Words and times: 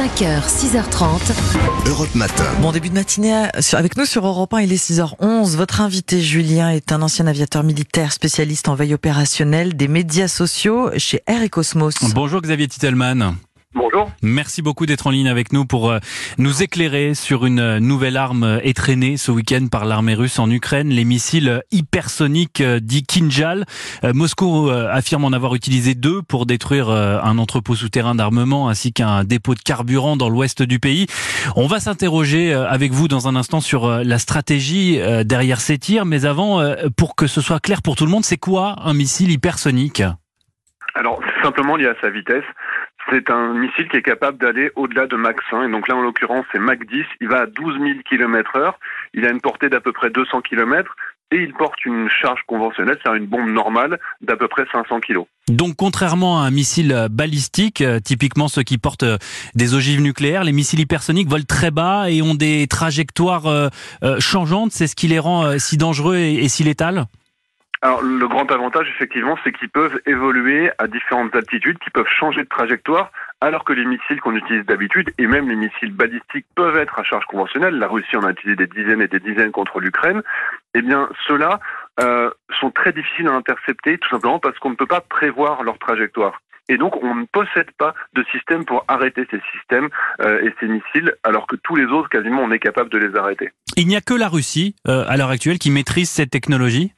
5h, 0.00 0.48
6h30. 0.48 1.90
Europe 1.90 2.14
Matin. 2.14 2.46
Bon 2.62 2.72
début 2.72 2.88
de 2.88 2.94
matinée 2.94 3.34
avec 3.74 3.98
nous 3.98 4.06
sur 4.06 4.26
Europe 4.26 4.54
1, 4.54 4.62
il 4.62 4.72
est 4.72 4.82
6h11. 4.82 5.56
Votre 5.56 5.82
invité 5.82 6.22
Julien 6.22 6.70
est 6.70 6.90
un 6.90 7.02
ancien 7.02 7.26
aviateur 7.26 7.64
militaire 7.64 8.10
spécialiste 8.10 8.68
en 8.68 8.74
veille 8.74 8.94
opérationnelle 8.94 9.76
des 9.76 9.88
médias 9.88 10.26
sociaux 10.26 10.88
chez 10.96 11.20
Air 11.26 11.42
et 11.42 11.50
Cosmos. 11.50 11.96
Bonjour 12.14 12.40
Xavier 12.40 12.66
Titelman. 12.66 13.36
Bonjour. 13.72 14.10
Merci 14.20 14.62
beaucoup 14.62 14.84
d'être 14.84 15.06
en 15.06 15.10
ligne 15.10 15.28
avec 15.28 15.52
nous 15.52 15.64
pour 15.64 15.90
euh, 15.90 16.00
nous 16.38 16.60
éclairer 16.60 17.14
sur 17.14 17.46
une 17.46 17.60
euh, 17.60 17.78
nouvelle 17.78 18.16
arme 18.16 18.42
euh, 18.42 18.58
étraînée 18.64 19.16
ce 19.16 19.30
week-end 19.30 19.68
par 19.70 19.84
l'armée 19.84 20.14
russe 20.14 20.40
en 20.40 20.50
Ukraine, 20.50 20.88
les 20.88 21.04
missiles 21.04 21.62
hypersoniques 21.70 22.62
dits 22.62 23.04
Kinjal. 23.04 23.64
Moscou 24.02 24.70
affirme 24.70 25.24
en 25.24 25.32
avoir 25.32 25.54
utilisé 25.54 25.94
deux 25.94 26.20
pour 26.22 26.46
détruire 26.46 26.90
un 26.90 27.38
entrepôt 27.38 27.74
souterrain 27.74 28.14
d'armement 28.14 28.68
ainsi 28.68 28.92
qu'un 28.92 29.24
dépôt 29.24 29.54
de 29.54 29.60
carburant 29.60 30.16
dans 30.16 30.28
l'ouest 30.28 30.62
du 30.62 30.78
pays. 30.78 31.06
On 31.56 31.66
va 31.66 31.80
s'interroger 31.80 32.52
avec 32.52 32.92
vous 32.92 33.08
dans 33.08 33.28
un 33.28 33.36
instant 33.36 33.60
sur 33.60 33.88
la 33.88 34.18
stratégie 34.18 35.00
derrière 35.24 35.60
ces 35.60 35.78
tirs, 35.78 36.06
mais 36.06 36.24
avant, 36.24 36.62
pour 36.96 37.14
que 37.14 37.26
ce 37.26 37.40
soit 37.40 37.60
clair 37.60 37.82
pour 37.82 37.96
tout 37.96 38.04
le 38.04 38.10
monde, 38.10 38.24
c'est 38.24 38.38
quoi 38.38 38.76
un 38.84 38.94
missile 38.94 39.30
hypersonique? 39.30 40.02
Alors, 40.94 41.20
c'est 41.24 41.42
simplement 41.42 41.76
lié 41.76 41.86
à 41.86 41.94
sa 42.00 42.10
vitesse. 42.10 42.44
C'est 43.10 43.30
un 43.30 43.54
missile 43.54 43.88
qui 43.88 43.96
est 43.96 44.02
capable 44.02 44.38
d'aller 44.38 44.70
au-delà 44.76 45.06
de 45.06 45.16
Mach 45.16 45.36
1. 45.52 45.64
Et 45.64 45.70
donc 45.70 45.88
là, 45.88 45.96
en 45.96 46.02
l'occurrence, 46.02 46.44
c'est 46.52 46.58
Mach 46.58 46.78
10. 46.78 47.04
Il 47.20 47.28
va 47.28 47.42
à 47.42 47.46
12 47.46 47.78
000 47.80 47.98
km 48.08 48.56
heure. 48.56 48.78
Il 49.14 49.26
a 49.26 49.30
une 49.30 49.40
portée 49.40 49.68
d'à 49.68 49.80
peu 49.80 49.92
près 49.92 50.10
200 50.10 50.42
km. 50.42 50.94
Et 51.32 51.36
il 51.36 51.52
porte 51.52 51.84
une 51.84 52.08
charge 52.08 52.40
conventionnelle, 52.48 52.98
c'est-à-dire 53.00 53.22
une 53.22 53.28
bombe 53.28 53.50
normale 53.50 54.00
d'à 54.20 54.36
peu 54.36 54.48
près 54.48 54.64
500 54.72 54.98
kg. 54.98 55.20
Donc, 55.48 55.76
contrairement 55.76 56.42
à 56.42 56.46
un 56.46 56.50
missile 56.50 56.92
euh, 56.92 57.08
balistique, 57.08 57.82
euh, 57.82 58.00
typiquement 58.00 58.48
ceux 58.48 58.64
qui 58.64 58.78
portent 58.78 59.04
euh, 59.04 59.16
des 59.54 59.74
ogives 59.74 60.00
nucléaires, 60.00 60.42
les 60.42 60.50
missiles 60.50 60.80
hypersoniques 60.80 61.28
volent 61.28 61.44
très 61.46 61.70
bas 61.70 62.10
et 62.10 62.20
ont 62.20 62.34
des 62.34 62.66
trajectoires 62.66 63.70
changeantes. 64.18 64.72
C'est 64.72 64.86
ce 64.86 64.96
qui 64.96 65.06
les 65.08 65.18
rend 65.18 65.58
si 65.58 65.76
dangereux 65.76 66.16
et, 66.16 66.48
si 66.48 66.64
létals 66.64 67.06
Alors, 67.82 68.02
le 68.02 68.28
grand 68.28 68.50
avantage, 68.52 68.88
effectivement, 68.94 69.38
c'est 69.42 69.52
qu'ils 69.52 69.70
peuvent 69.70 70.00
évoluer 70.04 70.70
à 70.76 70.86
différentes 70.86 71.34
altitudes, 71.34 71.78
qu'ils 71.78 71.92
peuvent 71.92 72.04
changer 72.18 72.42
de 72.42 72.48
trajectoire, 72.48 73.10
alors 73.40 73.64
que 73.64 73.72
les 73.72 73.86
missiles 73.86 74.20
qu'on 74.20 74.36
utilise 74.36 74.66
d'habitude, 74.66 75.10
et 75.16 75.26
même 75.26 75.48
les 75.48 75.56
missiles 75.56 75.92
balistiques, 75.92 76.44
peuvent 76.54 76.76
être 76.76 76.98
à 76.98 77.04
charge 77.04 77.24
conventionnelle. 77.24 77.78
La 77.78 77.88
Russie 77.88 78.16
en 78.16 78.24
a 78.24 78.32
utilisé 78.32 78.56
des 78.56 78.66
dizaines 78.66 79.00
et 79.00 79.08
des 79.08 79.20
dizaines 79.20 79.50
contre 79.50 79.80
l'Ukraine. 79.80 80.22
Eh 80.74 80.82
bien, 80.82 81.08
ceux-là 81.26 81.58
euh, 82.00 82.30
sont 82.60 82.70
très 82.70 82.92
difficiles 82.92 83.28
à 83.28 83.32
intercepter, 83.32 83.96
tout 83.96 84.10
simplement 84.10 84.38
parce 84.38 84.58
qu'on 84.58 84.70
ne 84.70 84.76
peut 84.76 84.86
pas 84.86 85.00
prévoir 85.00 85.62
leur 85.62 85.78
trajectoire. 85.78 86.42
Et 86.68 86.76
donc, 86.76 87.02
on 87.02 87.14
ne 87.14 87.24
possède 87.24 87.70
pas 87.78 87.94
de 88.14 88.22
système 88.30 88.66
pour 88.66 88.84
arrêter 88.88 89.26
ces 89.30 89.40
systèmes 89.52 89.88
euh, 90.20 90.42
et 90.42 90.54
ces 90.60 90.66
missiles, 90.66 91.14
alors 91.24 91.46
que 91.46 91.56
tous 91.56 91.76
les 91.76 91.86
autres, 91.86 92.10
quasiment, 92.10 92.42
on 92.42 92.52
est 92.52 92.58
capable 92.58 92.90
de 92.90 92.98
les 92.98 93.16
arrêter. 93.16 93.50
Il 93.76 93.88
n'y 93.88 93.96
a 93.96 94.02
que 94.02 94.14
la 94.14 94.28
Russie, 94.28 94.76
euh, 94.86 95.04
à 95.08 95.16
l'heure 95.16 95.30
actuelle, 95.30 95.58
qui 95.58 95.70
maîtrise 95.70 96.10
cette 96.10 96.30
technologie? 96.30 96.92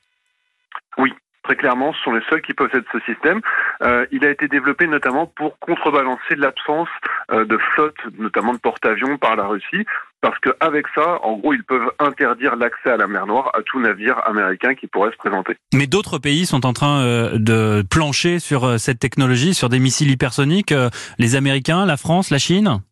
Très 1.45 1.57
clairement, 1.57 1.93
ce 1.93 2.01
sont 2.03 2.13
les 2.13 2.23
seuls 2.31 2.41
qui 2.41 2.55
possèdent 2.55 2.85
ce 2.93 3.01
système. 3.01 3.41
Euh, 3.83 4.07
il 4.13 4.25
a 4.25 4.31
été 4.31 4.47
développé 4.47 4.87
notamment 4.87 5.27
pour 5.27 5.59
contrebalancer 5.59 6.37
l'absence 6.37 6.89
euh, 7.33 7.45
de 7.45 7.59
flotte, 7.75 7.97
notamment 8.17 8.53
de 8.53 8.59
porte-avions 8.59 9.19
par 9.19 9.35
la 9.35 9.47
Russie, 9.47 9.85
parce 10.21 10.39
qu'avec 10.39 10.87
ça, 10.95 11.19
en 11.25 11.37
gros, 11.37 11.53
ils 11.53 11.65
peuvent 11.65 11.91
interdire 11.99 12.55
l'accès 12.55 12.91
à 12.91 12.97
la 12.97 13.09
mer 13.09 13.27
Noire 13.27 13.51
à 13.55 13.63
tout 13.63 13.81
navire 13.81 14.21
américain 14.25 14.75
qui 14.75 14.87
pourrait 14.87 15.11
se 15.11 15.17
présenter. 15.17 15.57
Mais 15.75 15.89
d'autres 15.89 16.19
pays 16.19 16.47
sont 16.47 16.65
en 16.65 16.73
train 16.73 17.01
euh, 17.01 17.33
de 17.35 17.83
plancher 17.91 18.39
sur 18.39 18.79
cette 18.79 19.01
technologie, 19.01 19.53
sur 19.53 19.69
des 19.69 19.81
missiles 19.81 20.11
hypersoniques. 20.11 20.73
les 21.19 21.35
Américains, 21.35 21.87
la 21.87 21.97
France, 21.97 22.31
la 22.31 22.39
Chine? 22.39 22.83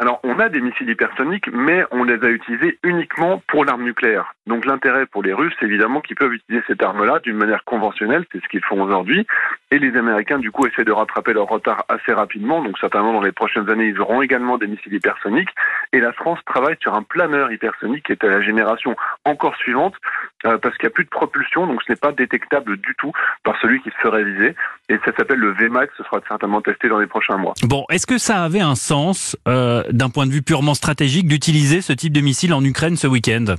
Alors, 0.00 0.18
on 0.24 0.38
a 0.38 0.48
des 0.48 0.62
missiles 0.62 0.88
hypersoniques, 0.88 1.50
mais 1.52 1.84
on 1.90 2.04
les 2.04 2.24
a 2.24 2.30
utilisés 2.30 2.78
uniquement 2.82 3.42
pour 3.48 3.66
l'arme 3.66 3.82
nucléaire. 3.82 4.34
Donc, 4.46 4.64
l'intérêt 4.64 5.04
pour 5.04 5.22
les 5.22 5.34
Russes, 5.34 5.52
évidemment 5.60 6.00
qu'ils 6.00 6.16
peuvent 6.16 6.32
utiliser 6.32 6.64
cette 6.66 6.82
arme-là 6.82 7.18
d'une 7.18 7.36
manière 7.36 7.64
conventionnelle, 7.64 8.24
c'est 8.32 8.42
ce 8.42 8.48
qu'ils 8.48 8.64
font 8.64 8.80
aujourd'hui. 8.80 9.26
Et 9.70 9.78
les 9.78 9.94
Américains, 9.98 10.38
du 10.38 10.50
coup, 10.50 10.66
essaient 10.66 10.86
de 10.86 10.90
rattraper 10.90 11.34
leur 11.34 11.48
retard 11.48 11.84
assez 11.90 12.14
rapidement. 12.14 12.62
Donc, 12.62 12.78
certainement, 12.78 13.12
dans 13.12 13.20
les 13.20 13.30
prochaines 13.30 13.68
années, 13.68 13.88
ils 13.88 14.00
auront 14.00 14.22
également 14.22 14.56
des 14.56 14.68
missiles 14.68 14.94
hypersoniques. 14.94 15.50
Et 15.92 16.00
la 16.00 16.14
France 16.14 16.38
travaille 16.46 16.78
sur 16.80 16.94
un 16.94 17.02
planeur 17.02 17.52
hypersonique 17.52 18.06
qui 18.06 18.12
est 18.12 18.24
à 18.24 18.28
la 18.28 18.40
génération 18.40 18.96
encore 19.26 19.56
suivante, 19.56 19.96
euh, 20.46 20.58
parce 20.58 20.76
qu'il 20.76 20.86
n'y 20.86 20.92
a 20.92 20.94
plus 20.94 21.04
de 21.04 21.10
propulsion, 21.10 21.66
donc 21.66 21.82
ce 21.86 21.92
n'est 21.92 21.96
pas 21.96 22.12
détectable 22.12 22.76
du 22.78 22.94
tout 22.98 23.12
par 23.44 23.60
celui 23.60 23.80
qui 23.82 23.90
se 23.90 23.96
ferait 23.96 24.24
viser. 24.24 24.54
Et 24.88 24.96
ça 25.04 25.12
s'appelle 25.16 25.38
le 25.38 25.52
VMAX, 25.52 25.92
ce 25.96 26.04
sera 26.04 26.20
certainement 26.26 26.62
testé 26.62 26.88
dans 26.88 26.98
les 26.98 27.06
prochains 27.06 27.36
mois. 27.36 27.54
Bon, 27.64 27.84
est-ce 27.90 28.06
que 28.06 28.18
ça 28.18 28.42
avait 28.42 28.60
un 28.60 28.74
sens, 28.74 29.36
euh, 29.48 29.82
d'un 29.90 30.10
point 30.10 30.26
de 30.26 30.32
vue 30.32 30.42
purement 30.42 30.74
stratégique, 30.74 31.28
d'utiliser 31.28 31.80
ce 31.80 31.92
type 31.92 32.12
de 32.12 32.20
missile 32.20 32.54
en 32.54 32.64
Ukraine 32.64 32.96
ce 32.96 33.06
week-end? 33.06 33.56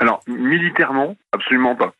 Alors, 0.00 0.20
militairement, 0.26 1.16
absolument 1.32 1.76
pas. 1.76 1.94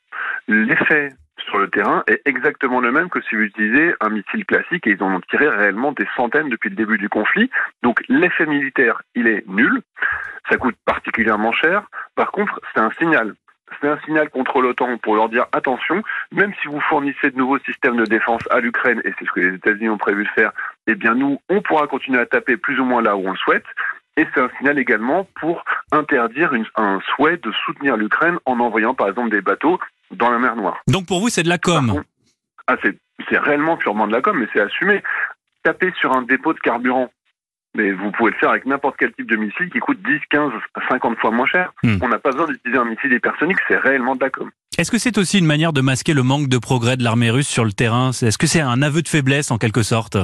L'effet 0.49 1.11
sur 1.47 1.59
le 1.59 1.69
terrain 1.69 2.03
est 2.07 2.21
exactement 2.25 2.81
le 2.81 2.91
même 2.91 3.09
que 3.09 3.21
si 3.23 3.35
vous 3.35 3.43
utilisez 3.43 3.95
un 4.01 4.09
missile 4.09 4.45
classique 4.45 4.87
et 4.87 4.91
ils 4.91 5.03
en 5.03 5.15
ont 5.15 5.21
tiré 5.31 5.49
réellement 5.49 5.93
des 5.93 6.07
centaines 6.17 6.49
depuis 6.49 6.71
le 6.71 6.77
début 6.77 6.99
du 6.99 7.09
conflit. 7.09 7.51
Donc 7.83 8.03
l'effet 8.09 8.47
militaire, 8.47 9.03
il 9.15 9.29
est 9.29 9.47
nul. 9.47 9.83
Ça 10.51 10.57
coûte 10.57 10.77
particulièrement 10.85 11.53
cher. 11.53 11.85
Par 12.17 12.33
contre, 12.33 12.61
c'est 12.73 12.81
un 12.81 12.91
signal. 12.99 13.35
C'est 13.81 13.89
un 13.89 13.99
signal 14.05 14.31
contre 14.31 14.61
l'OTAN 14.61 14.99
pour 14.99 15.17
leur 15.17 15.29
dire 15.29 15.47
attention, 15.53 16.03
même 16.33 16.53
si 16.63 16.69
vous 16.69 16.81
fournissez 16.81 17.31
de 17.31 17.37
nouveaux 17.37 17.59
systèmes 17.61 17.97
de 17.97 18.05
défense 18.05 18.43
à 18.51 18.61
l'Ukraine, 18.61 19.01
et 19.05 19.13
c'est 19.19 19.27
ce 19.27 19.31
que 19.33 19.41
les 19.41 19.55
États-Unis 19.57 19.89
ont 19.91 19.99
prévu 19.99 20.25
de 20.25 20.29
faire, 20.31 20.53
eh 20.87 20.95
bien 20.95 21.15
nous, 21.15 21.41
on 21.49 21.61
pourra 21.63 21.87
continuer 21.87 22.21
à 22.21 22.27
taper 22.27 22.57
plus 22.57 22.79
ou 22.81 22.85
moins 22.85 23.03
là 23.03 23.17
où 23.17 23.27
on 23.27 23.33
le 23.33 23.37
souhaite. 23.39 23.65
Et 24.17 24.27
c'est 24.33 24.41
un 24.41 24.49
signal 24.59 24.79
également 24.79 25.27
pour 25.41 25.65
interdire 25.91 26.55
une- 26.55 26.67
un 26.77 27.01
souhait 27.15 27.37
de 27.37 27.51
soutenir 27.67 27.97
l'Ukraine 27.97 28.39
en 28.47 28.61
envoyant 28.61 28.95
par 28.95 29.09
exemple 29.09 29.31
des 29.31 29.41
bateaux 29.41 29.81
dans 30.13 30.31
la 30.31 30.39
mer 30.39 30.55
Noire. 30.57 30.81
Donc 30.87 31.07
pour 31.07 31.21
vous, 31.21 31.29
c'est 31.31 31.43
de 31.43 31.49
la 31.49 31.59
com. 31.59 32.03
Ah, 32.69 32.77
c'est 32.83 33.39
réellement 33.39 33.77
purement 33.77 34.07
de 34.07 34.13
la 34.13 34.21
com, 34.23 34.37
mais 34.39 34.47
c'est 34.53 34.61
assumé. 34.61 35.03
Taper 35.65 35.93
sur 35.99 36.13
un 36.13 36.23
dépôt 36.23 36.53
de 36.53 36.61
carburant, 36.61 37.11
mais 37.75 37.93
vous 37.93 38.11
pouvez 38.13 38.31
le 38.31 38.37
faire 38.37 38.51
avec 38.51 38.67
n'importe 38.67 38.97
quel 38.99 39.13
type 39.13 39.31
de 39.31 39.37
missile 39.37 39.71
qui 39.71 39.79
coûte 39.79 39.99
10, 40.05 40.21
15, 40.31 40.53
50 40.89 41.19
fois 41.19 41.31
moins 41.31 41.47
cher. 41.47 41.73
Hmm. 41.83 41.97
On 42.03 42.09
n'a 42.09 42.19
pas 42.19 42.31
besoin 42.31 42.47
d'utiliser 42.47 42.79
un 42.79 42.85
missile 42.85 43.13
hypersonique, 43.13 43.59
c'est 43.69 43.77
réellement 43.77 44.15
de 44.15 44.21
la 44.21 44.31
com. 44.31 44.51
Est-ce 44.79 44.91
que 44.91 44.99
c'est 44.99 45.19
aussi 45.19 45.39
une 45.39 45.47
manière 45.47 45.73
de 45.73 45.81
masquer 45.81 46.15
le 46.15 46.23
manque 46.23 46.49
de 46.49 46.59
progrès 46.59 46.97
de 46.97 47.05
l'armée 47.05 47.31
russe 47.31 47.49
sur 47.49 47.65
le 47.65 47.73
terrain? 47.73 48.11
Est-ce 48.11 48.39
que 48.39 48.47
c'est 48.47 48.61
un 48.61 48.83
aveu 48.83 49.03
de 49.03 49.09
faiblesse 49.09 49.51
en 49.51 49.59
quelque 49.59 49.83
sorte? 49.83 50.17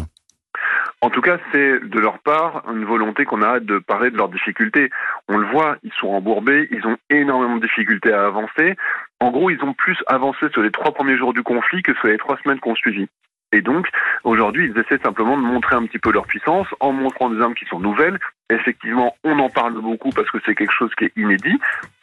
En 1.02 1.08
tout 1.08 1.22
cas, 1.22 1.38
c'est 1.50 1.80
de 1.80 1.98
leur 1.98 2.18
part 2.18 2.62
une 2.70 2.84
volonté 2.84 3.24
qu'on 3.24 3.40
arrête 3.40 3.64
de 3.64 3.78
parler 3.78 4.10
de 4.10 4.18
leurs 4.18 4.28
difficultés. 4.28 4.90
On 5.28 5.38
le 5.38 5.46
voit, 5.46 5.76
ils 5.82 5.92
sont 5.98 6.08
embourbés, 6.08 6.68
ils 6.70 6.86
ont 6.86 6.98
énormément 7.08 7.56
de 7.56 7.62
difficultés 7.62 8.12
à 8.12 8.26
avancer. 8.26 8.76
En 9.18 9.30
gros, 9.30 9.48
ils 9.48 9.62
ont 9.62 9.72
plus 9.72 9.96
avancé 10.08 10.46
sur 10.52 10.62
les 10.62 10.70
trois 10.70 10.92
premiers 10.92 11.16
jours 11.16 11.32
du 11.32 11.42
conflit 11.42 11.82
que 11.82 11.94
sur 11.94 12.08
les 12.08 12.18
trois 12.18 12.36
semaines 12.42 12.60
qu'on 12.60 12.74
suivi. 12.74 13.08
Et 13.52 13.62
donc, 13.62 13.88
aujourd'hui, 14.24 14.70
ils 14.72 14.78
essaient 14.78 15.02
simplement 15.02 15.36
de 15.36 15.42
montrer 15.42 15.76
un 15.76 15.84
petit 15.84 15.98
peu 15.98 16.12
leur 16.12 16.26
puissance 16.26 16.68
en 16.78 16.92
montrant 16.92 17.30
des 17.30 17.40
armes 17.40 17.54
qui 17.54 17.64
sont 17.66 17.80
nouvelles. 17.80 18.18
Effectivement, 18.48 19.14
on 19.24 19.38
en 19.38 19.48
parle 19.48 19.74
beaucoup 19.74 20.10
parce 20.10 20.30
que 20.30 20.38
c'est 20.46 20.54
quelque 20.54 20.72
chose 20.72 20.94
qui 20.96 21.04
est 21.06 21.12
inédit. 21.16 21.58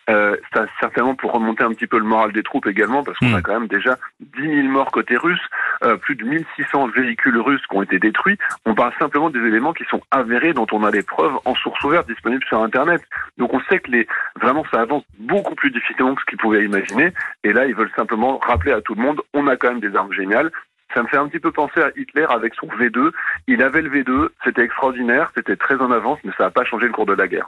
Euh, 0.10 0.38
ça, 0.54 0.66
certainement 0.80 1.16
pour 1.16 1.34
remonter 1.34 1.64
un 1.66 1.74
petit 1.74 1.88
peu 1.88 1.98
le 1.98 2.06
moral 2.06 2.32
des 2.32 2.44
troupes 2.44 2.66
également, 2.68 3.04
parce 3.04 3.18
qu'on 3.20 3.30
Mm. 3.30 3.36
a 3.36 3.42
quand 3.42 3.60
même 3.60 3.68
déjà 3.68 3.98
10 4.22 4.42
000 4.42 4.68
morts 4.70 4.90
côté 4.92 5.18
russe, 5.18 5.42
euh, 5.84 5.98
plus 5.98 6.16
de 6.16 6.24
1600 6.24 6.88
véhicules 6.88 7.38
russes 7.38 7.66
qui 7.70 7.76
ont 7.76 7.82
été 7.82 8.00
détruits. 8.00 8.38
On 8.66 8.74
parle 8.74 8.94
simplement 9.00 9.30
des 9.30 9.40
éléments 9.40 9.74
qui 9.74 9.84
sont 9.90 10.02
avérés, 10.12 10.54
dont 10.54 10.68
on 10.72 10.86
a 10.86 10.92
des 10.92 11.04
preuves 11.04 11.34
en 11.44 11.56
source 11.56 11.84
ouverte 11.84 12.08
disponibles 12.08 12.46
sur 12.46 12.62
Internet. 12.64 13.02
Donc 13.38 13.54
on 13.54 13.60
sait 13.70 13.80
que 13.80 13.92
les, 13.92 14.08
vraiment 14.40 14.64
ça 14.72 14.80
avance 14.80 15.04
beaucoup 15.20 15.56
plus 15.56 15.72
difficilement 15.72 16.16
que 16.16 16.22
ce 16.22 16.26
qu'ils 16.28 16.38
pouvaient 16.38 16.64
imaginer. 16.64 17.12
Et 17.44 17.52
là, 17.52 17.66
ils 17.66 17.76
veulent 17.76 17.92
simplement 17.96 18.38
rappeler 18.38 18.72
à 18.72 18.82
tout 18.82 18.96
le 18.96 19.02
monde, 19.02 19.20
on 19.34 19.48
a 19.48 19.58
quand 19.58 19.68
même 19.70 19.82
des 19.82 19.94
armes 19.94 20.14
géniales. 20.14 20.52
Ça 20.94 21.04
me 21.04 21.08
fait 21.08 21.18
un 21.18 21.28
petit 21.28 21.40
peu 21.40 21.52
penser 21.52 21.82
à 21.82 21.90
Hitler 21.98 22.26
avec 22.30 22.54
son 22.56 22.68
V2. 22.68 23.12
Il 23.48 23.62
avait 23.62 23.82
le 23.82 23.90
V2, 23.90 24.30
c'était 24.44 24.64
extraordinaire, 24.64 25.32
c'était 25.36 25.56
très 25.58 25.76
en 25.76 25.92
avance, 25.92 26.18
mais 26.24 26.32
ça 26.38 26.46
n'a 26.46 26.50
pas 26.52 26.64
changé 26.64 26.86
le 26.88 26.92
cours 26.94 27.06
de 27.06 27.14
la 27.14 27.28
guerre. 27.28 27.48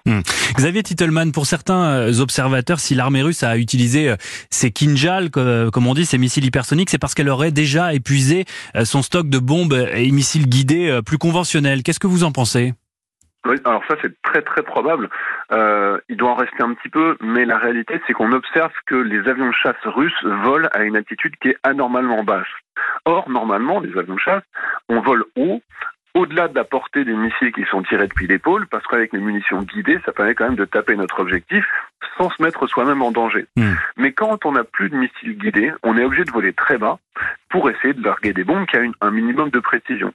Xavier 0.55 0.83
Titelman, 0.83 1.31
pour 1.31 1.45
certains 1.45 1.83
euh, 1.83 2.19
observateurs, 2.19 2.79
si 2.79 2.95
l'armée 2.95 3.21
russe 3.21 3.43
a 3.43 3.57
utilisé 3.57 4.09
euh, 4.09 4.15
ces 4.49 4.71
Kinjal, 4.71 5.31
co- 5.31 5.71
comme 5.71 5.87
on 5.87 5.93
dit, 5.93 6.05
ces 6.05 6.17
missiles 6.17 6.45
hypersoniques, 6.45 6.89
c'est 6.89 6.97
parce 6.99 7.13
qu'elle 7.15 7.29
aurait 7.29 7.51
déjà 7.51 7.93
épuisé 7.93 8.45
euh, 8.75 8.83
son 8.85 9.01
stock 9.01 9.29
de 9.29 9.39
bombes 9.39 9.87
et 9.93 10.11
missiles 10.11 10.47
guidés 10.47 10.89
euh, 10.89 11.01
plus 11.01 11.17
conventionnels. 11.17 11.81
Qu'est-ce 11.83 11.99
que 11.99 12.07
vous 12.07 12.23
en 12.25 12.31
pensez? 12.31 12.73
Oui, 13.47 13.55
alors 13.63 13.81
ça 13.87 13.95
c'est 14.01 14.13
très 14.21 14.41
très 14.41 14.63
probable. 14.63 15.09
Euh, 15.51 15.99
il 16.09 16.17
doit 16.17 16.31
en 16.31 16.35
rester 16.35 16.61
un 16.61 16.73
petit 16.73 16.89
peu, 16.89 17.17
mais 17.21 17.43
la 17.45 17.57
réalité 17.57 17.99
c'est 18.05 18.13
qu'on 18.13 18.31
observe 18.31 18.71
que 18.85 18.95
les 18.95 19.27
avions 19.27 19.47
de 19.47 19.53
chasse 19.53 19.83
russes 19.85 20.23
volent 20.23 20.69
à 20.73 20.83
une 20.83 20.95
altitude 20.95 21.35
qui 21.41 21.49
est 21.49 21.57
anormalement 21.63 22.23
basse. 22.23 22.45
Or, 23.05 23.29
normalement, 23.29 23.79
les 23.79 23.97
avions 23.97 24.15
de 24.15 24.19
chasse, 24.19 24.43
on 24.89 25.01
vole 25.01 25.25
haut, 25.35 25.61
au-delà 26.13 26.47
de 26.47 26.55
la 26.55 26.63
portée 26.63 27.03
des 27.03 27.13
missiles 27.13 27.51
qui 27.51 27.65
sont 27.65 27.83
tirés 27.83 28.07
depuis 28.07 28.27
l'épaule, 28.27 28.67
parce 28.67 28.85
qu'avec 28.87 29.11
les 29.13 29.19
munitions 29.19 29.61
guidées, 29.61 29.99
ça 30.05 30.11
permet 30.11 30.33
quand 30.35 30.45
même 30.45 30.55
de 30.55 30.65
taper 30.65 30.95
notre 30.95 31.19
objectif 31.19 31.65
sans 32.17 32.29
se 32.29 32.41
mettre 32.41 32.67
soi-même 32.67 33.01
en 33.01 33.11
danger. 33.11 33.45
Hmm. 33.55 33.73
Mais 33.97 34.11
quand 34.11 34.45
on 34.45 34.53
n'a 34.53 34.63
plus 34.63 34.89
de 34.89 34.95
missiles 34.95 35.37
guidés, 35.37 35.71
on 35.83 35.97
est 35.97 36.03
obligé 36.03 36.23
de 36.25 36.31
voler 36.31 36.53
très 36.53 36.77
bas 36.77 36.99
pour 37.49 37.69
essayer 37.69 37.93
de 37.93 38.03
larguer 38.03 38.33
des 38.33 38.43
bombes 38.43 38.65
qui 38.65 38.77
ont 38.77 38.83
une- 38.83 38.93
un 39.01 39.11
minimum 39.11 39.49
de 39.49 39.59
précision. 39.59 40.13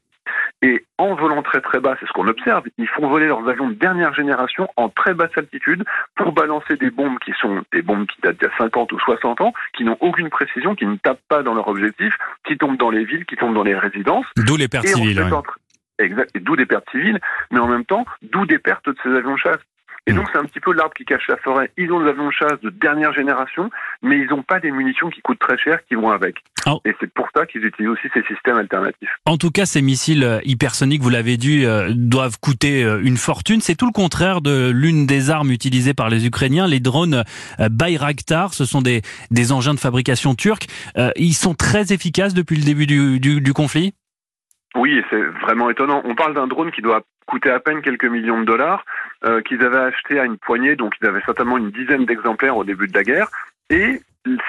Et 0.65 0.83
en 0.97 1.15
volant 1.15 1.43
très 1.43 1.61
très 1.61 1.79
bas, 1.79 1.95
c'est 2.01 2.07
ce 2.07 2.13
qu'on 2.13 2.27
observe, 2.27 2.65
ils 2.79 2.89
font 2.89 3.07
voler 3.07 3.27
leurs 3.27 3.47
avions 3.47 3.69
de 3.69 3.75
dernière 3.75 4.15
génération 4.15 4.67
en 4.77 4.89
très 4.89 5.13
basse 5.13 5.37
altitude 5.37 5.85
pour 6.17 6.33
balancer 6.33 6.77
des 6.77 6.89
bombes 6.89 7.19
qui 7.19 7.33
sont 7.39 7.63
des 7.71 7.83
bombes 7.83 8.07
qui 8.07 8.19
datent 8.23 8.39
d'il 8.39 8.49
y 8.49 8.51
a 8.51 8.57
50 8.57 8.91
ou 8.93 8.99
60 8.99 9.43
ans, 9.43 9.53
qui 9.77 9.85
n'ont 9.85 9.99
aucune 10.01 10.31
précision, 10.31 10.75
qui 10.75 10.87
ne 10.87 10.97
tapent 10.97 11.21
pas 11.29 11.43
dans 11.43 11.53
leur 11.53 11.69
objectif, 11.69 12.17
qui 12.49 12.57
tombent 12.57 12.79
dans 12.79 12.89
les 12.89 13.05
villes, 13.05 13.27
qui 13.27 13.37
tombent 13.37 13.53
dans 13.53 13.63
les 13.63 13.77
résidences. 13.77 14.25
D'où 14.39 14.57
les 14.57 14.69
pertes 14.69 14.87
civiles. 14.87 15.23
Exact, 15.99 16.31
et 16.35 16.41
d'où 16.41 16.57
des 16.57 16.65
pertes 16.65 16.89
civiles, 16.91 17.21
mais 17.51 17.61
en 17.61 17.69
même 17.69 17.85
temps, 17.85 18.07
d'où 18.23 18.47
des 18.47 18.59
pertes 18.59 18.89
de 18.89 18.97
ces 19.03 19.11
avions 19.11 19.35
de 19.35 19.39
chasse. 19.41 19.61
Et 20.07 20.13
donc 20.13 20.29
c'est 20.33 20.39
un 20.39 20.45
petit 20.45 20.61
peu 20.61 20.73
l'arbre 20.75 20.93
qui 20.93 21.07
cache 21.07 21.27
la 21.29 21.39
forêt. 21.39 21.71
Ils 21.79 21.91
ont 21.91 22.01
des 22.03 22.11
avions 22.11 22.27
de 22.27 22.33
chasse 22.33 22.61
de 22.61 22.69
dernière 22.69 23.15
génération, 23.15 23.71
mais 24.03 24.19
ils 24.19 24.29
n'ont 24.29 24.43
pas 24.43 24.61
des 24.61 24.71
munitions 24.71 25.09
qui 25.09 25.23
coûtent 25.23 25.39
très 25.39 25.57
cher 25.57 25.79
qui 25.89 25.95
vont 25.95 26.11
avec. 26.11 26.37
Oh. 26.67 26.81
Et 26.85 26.95
c'est 27.01 27.13
pour 27.13 27.29
ça 27.35 27.47
qu'ils 27.47 27.65
utilisent 27.65 27.91
aussi 27.91 28.09
ces 28.13 28.23
systèmes 28.25 28.57
alternatifs. 28.59 29.09
En 29.25 29.39
tout 29.39 29.51
cas, 29.51 29.65
ces 29.65 29.81
missiles 29.81 30.25
euh, 30.25 30.41
hypersoniques, 30.45 31.03
vous 31.03 31.11
l'avez 31.11 31.37
dit, 31.37 31.65
euh, 31.65 31.91
doivent 31.95 32.39
coûter 32.39 32.85
euh, 32.85 33.01
une 33.03 33.17
fortune. 33.17 33.61
C'est 33.61 33.77
tout 33.77 33.87
le 33.87 33.93
contraire 33.93 34.43
de 34.43 34.71
l'une 34.71 35.07
des 35.07 35.31
armes 35.31 35.51
utilisées 35.51 35.95
par 35.95 36.11
les 36.11 36.27
Ukrainiens, 36.27 36.67
les 36.67 36.81
drones 36.81 37.25
Bayraktar. 37.59 38.53
Ce 38.53 38.67
sont 38.67 38.83
des, 38.83 39.01
des 39.31 39.53
engins 39.53 39.75
de 39.75 39.81
fabrication 39.81 40.35
turcs. 40.35 40.67
Ils 41.17 41.35
sont 41.35 41.55
très 41.55 41.93
efficaces 41.93 42.35
depuis 42.35 42.57
le 42.57 42.65
début 42.65 42.87
du, 42.87 43.21
du, 43.21 43.41
du 43.41 43.53
conflit? 43.53 43.95
Oui, 44.77 45.01
c'est 45.09 45.23
vraiment 45.43 45.71
étonnant. 45.71 46.03
On 46.05 46.17
parle 46.17 46.35
d'un 46.35 46.49
drone 46.49 46.73
qui 46.73 46.83
doit 46.83 47.03
coûter 47.27 47.51
à 47.51 47.61
peine 47.61 47.83
quelques 47.83 48.05
millions 48.05 48.41
de 48.41 48.47
dollars, 48.47 48.85
euh, 49.25 49.41
qu'ils 49.43 49.63
avaient 49.63 49.79
acheté 49.79 50.19
à 50.19 50.25
une 50.25 50.39
poignée, 50.39 50.77
donc 50.77 50.95
ils 51.01 51.07
avaient 51.07 51.23
certainement 51.25 51.59
une 51.59 51.71
dizaine 51.71 52.05
d'exemplaires 52.05 52.57
au 52.57 52.65
début 52.65 52.89
de 52.89 52.95
la 52.95 53.05
guerre, 53.05 53.29
et 53.71 54.01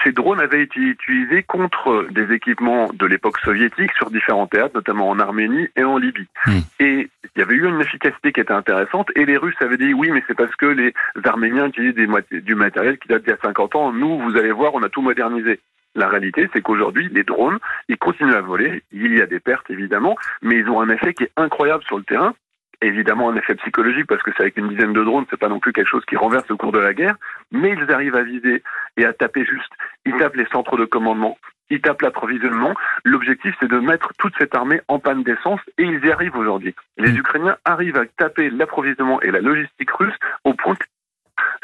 ces 0.03 0.11
drones 0.11 0.39
avaient 0.39 0.63
été 0.63 0.79
utilisés 0.79 1.43
contre 1.43 2.07
des 2.11 2.33
équipements 2.33 2.89
de 2.93 3.05
l'époque 3.05 3.39
soviétique 3.39 3.91
sur 3.97 4.09
différents 4.09 4.47
théâtres, 4.47 4.75
notamment 4.75 5.09
en 5.09 5.19
Arménie 5.19 5.67
et 5.75 5.83
en 5.83 5.97
Libye. 5.97 6.27
Hmm. 6.45 6.59
Et 6.79 7.09
il 7.35 7.39
y 7.39 7.41
avait 7.41 7.55
eu 7.55 7.67
une 7.67 7.81
efficacité 7.81 8.31
qui 8.31 8.39
était 8.39 8.53
intéressante, 8.53 9.09
et 9.15 9.25
les 9.25 9.37
Russes 9.37 9.55
avaient 9.59 9.77
dit 9.77 9.93
oui, 9.93 10.11
mais 10.11 10.23
c'est 10.27 10.35
parce 10.35 10.55
que 10.55 10.65
les 10.65 10.93
Arméniens 11.25 11.67
utilisent 11.67 11.95
des, 11.95 12.07
du 12.41 12.55
matériel 12.55 12.97
qui 12.97 13.09
date 13.09 13.23
d'il 13.23 13.31
y 13.31 13.33
a 13.33 13.37
50 13.41 13.75
ans. 13.75 13.91
Nous, 13.91 14.19
vous 14.19 14.37
allez 14.37 14.51
voir, 14.51 14.73
on 14.75 14.83
a 14.83 14.89
tout 14.89 15.01
modernisé. 15.01 15.59
La 15.95 16.09
réalité, 16.09 16.49
c'est 16.53 16.61
qu'aujourd'hui, 16.61 17.09
les 17.11 17.23
drones, 17.23 17.57
ils 17.87 17.97
continuent 17.97 18.33
à 18.33 18.41
voler. 18.41 18.83
Il 18.91 19.15
y 19.17 19.21
a 19.21 19.25
des 19.25 19.39
pertes, 19.39 19.69
évidemment, 19.69 20.15
mais 20.41 20.55
ils 20.57 20.69
ont 20.69 20.81
un 20.81 20.89
effet 20.89 21.13
qui 21.13 21.23
est 21.23 21.31
incroyable 21.37 21.83
sur 21.83 21.97
le 21.97 22.03
terrain. 22.03 22.33
Évidemment, 22.81 23.29
un 23.29 23.35
effet 23.35 23.55
psychologique, 23.55 24.07
parce 24.07 24.21
que 24.23 24.31
c'est 24.35 24.43
avec 24.43 24.57
une 24.57 24.69
dizaine 24.69 24.93
de 24.93 25.03
drones, 25.03 25.25
c'est 25.29 25.39
pas 25.39 25.49
non 25.49 25.59
plus 25.59 25.73
quelque 25.73 25.87
chose 25.87 26.05
qui 26.05 26.15
renverse 26.15 26.49
au 26.51 26.57
cours 26.57 26.71
de 26.71 26.79
la 26.79 26.93
guerre, 26.93 27.15
mais 27.51 27.71
ils 27.71 27.91
arrivent 27.91 28.15
à 28.15 28.23
viser 28.23 28.63
et 28.97 29.05
à 29.05 29.13
taper 29.13 29.45
juste. 29.45 29.71
Ils 30.05 30.15
tapent 30.15 30.35
les 30.35 30.47
centres 30.47 30.77
de 30.77 30.85
commandement, 30.85 31.37
ils 31.69 31.81
tapent 31.81 32.01
l'approvisionnement. 32.01 32.73
L'objectif, 33.03 33.55
c'est 33.59 33.69
de 33.69 33.79
mettre 33.79 34.13
toute 34.17 34.33
cette 34.37 34.55
armée 34.55 34.81
en 34.87 34.99
panne 34.99 35.23
d'essence, 35.23 35.61
et 35.77 35.83
ils 35.83 36.05
y 36.05 36.11
arrivent 36.11 36.35
aujourd'hui. 36.35 36.75
Les 36.97 37.11
mm. 37.11 37.17
Ukrainiens 37.17 37.57
arrivent 37.65 37.97
à 37.97 38.05
taper 38.05 38.49
l'approvisionnement 38.49 39.21
et 39.21 39.31
la 39.31 39.39
logistique 39.39 39.91
russe 39.91 40.15
au 40.43 40.53
point 40.53 40.75
que 40.75 40.85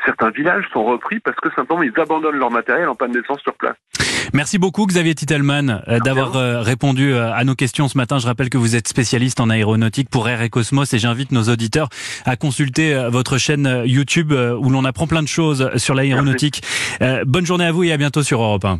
certains 0.06 0.30
villages 0.30 0.65
sont 0.74 0.83
repris 0.83 1.19
parce 1.19 1.38
que 1.38 1.50
simplement 1.56 1.83
ils 1.83 1.98
abandonnent 2.00 2.38
leur 2.38 2.51
matériel 2.51 2.89
en 2.89 2.95
panne 2.95 3.12
d'essence 3.12 3.42
sur 3.42 3.53
place. 3.56 3.75
Merci 4.33 4.59
beaucoup 4.59 4.86
Xavier 4.86 5.13
Titelman 5.13 5.83
euh, 5.88 6.00
d'avoir 6.00 6.36
euh, 6.38 6.62
répondu 6.62 7.13
euh, 7.13 7.33
à 7.33 7.44
nos 7.44 7.56
questions 7.56 7.89
ce 7.89 7.98
matin. 7.98 8.18
Je 8.18 8.27
rappelle 8.27 8.50
que 8.50 8.57
vous 8.57 8.75
êtes 8.75 8.88
spécialiste 8.88 9.39
en 9.39 9.50
aéronautique 9.50 10.09
pour 10.09 10.30
Air 10.30 10.42
et 10.42 10.50
Cosmos 10.50 10.94
et 10.94 11.00
j'invite 11.00 11.31
nos 11.31 11.44
auditeurs 11.44 11.89
à 12.25 12.38
consulter 12.38 13.07
votre 13.09 13.38
chaîne 13.38 13.83
YouTube 13.86 14.31
où 14.31 14.69
l'on 14.69 14.86
apprend 14.86 15.07
plein 15.07 15.21
de 15.21 15.27
choses 15.27 15.71
sur 15.77 15.95
l'aéronautique. 15.95 16.62
Bonne 17.25 17.45
journée 17.45 17.65
à 17.65 17.71
vous 17.71 17.83
et 17.83 17.92
à 17.92 17.97
bientôt 17.97 18.24
sur 18.24 18.42
Europe 18.42 18.65
1. 18.65 18.69